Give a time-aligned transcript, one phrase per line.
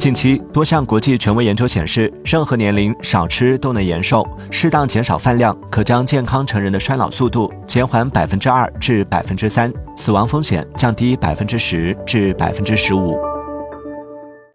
[0.00, 13.29] 近期多项国际权威研究显示任何年龄少吃都能延寿适当减少饭量可将健康成人的衰老速度减缓百分之二至百分之三死亡风险降低百分之十至百分之十五。